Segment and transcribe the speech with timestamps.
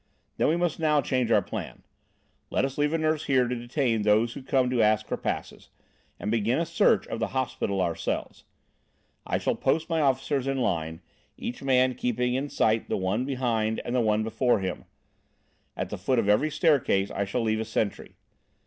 [0.37, 1.83] "Then we must now change our plan.
[2.49, 5.69] Let us leave a nurse here to detain those who come to ask for passes,
[6.19, 8.43] and begin a search of the hospital ourselves.
[9.27, 11.01] I shall post my officers in line,
[11.37, 14.85] each man keeping in sight the one behind and the one before him.
[15.77, 18.15] At the foot of every staircase I shall leave a sentry.